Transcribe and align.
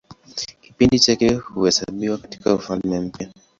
Kipindi 0.63 0.99
chake 0.99 1.33
huhesabiwa 1.35 2.17
katIka 2.17 2.53
Ufalme 2.53 2.99
Mpya. 2.99 3.29